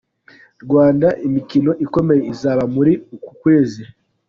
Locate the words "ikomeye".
1.85-2.21